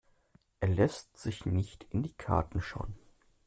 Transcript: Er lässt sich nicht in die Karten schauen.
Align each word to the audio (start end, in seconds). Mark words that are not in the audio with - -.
Er 0.61 0.67
lässt 0.67 1.15
sich 1.15 1.45
nicht 1.45 1.83
in 1.91 2.01
die 2.01 2.13
Karten 2.15 2.59
schauen. 2.59 2.97